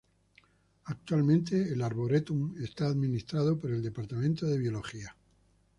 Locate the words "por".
3.59-3.69